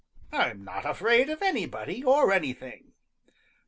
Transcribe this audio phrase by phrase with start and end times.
[0.31, 2.93] I'm not afraid of anybody or anything.